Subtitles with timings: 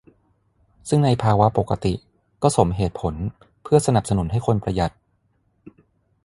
[0.89, 1.93] ซึ่งในภาวะปกติ
[2.43, 3.13] ก็สมเหตุผล
[3.63, 4.91] เพื่อสนับสนุนให้คนประหยัด